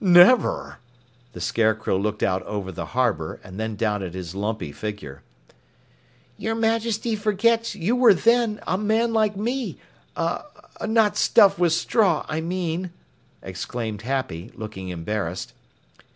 "Never!" 0.03 0.79
The 1.33 1.39
Scarecrow 1.39 1.95
looked 1.95 2.23
out 2.23 2.41
over 2.41 2.71
the 2.71 2.87
harbor 2.97 3.39
and 3.43 3.59
then 3.59 3.75
down 3.75 4.01
at 4.01 4.15
his 4.15 4.33
lumpy 4.33 4.71
figure. 4.71 5.21
"Your 6.37 6.55
Majesty 6.55 7.15
forgets 7.15 7.75
you 7.75 7.95
were 7.95 8.15
then 8.15 8.59
a 8.65 8.79
man 8.79 9.13
like 9.13 9.37
me 9.37 9.77
er 10.17 10.43
not 10.87 11.17
stuffed 11.17 11.59
with 11.59 11.73
straw, 11.73 12.25
I 12.27 12.41
mean," 12.41 12.89
exclaimed 13.43 14.01
Happy, 14.01 14.51
looking 14.55 14.89
embarrassed. 14.89 15.53